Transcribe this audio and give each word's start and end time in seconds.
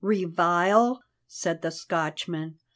"Revile!" 0.03 1.03
said 1.27 1.61
the 1.61 1.69
Scotchman. 1.69 2.57